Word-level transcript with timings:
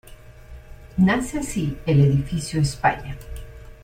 Nace 0.97 1.37
así 1.37 1.77
el 1.85 2.01
edificio 2.01 2.59
España. 2.59 3.15